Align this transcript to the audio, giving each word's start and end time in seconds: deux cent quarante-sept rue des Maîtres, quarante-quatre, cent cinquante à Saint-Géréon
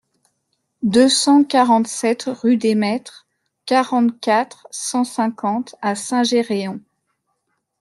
deux 0.81 1.09
cent 1.09 1.43
quarante-sept 1.43 2.23
rue 2.23 2.57
des 2.57 2.73
Maîtres, 2.73 3.27
quarante-quatre, 3.67 4.65
cent 4.71 5.03
cinquante 5.03 5.75
à 5.83 5.93
Saint-Géréon 5.93 6.81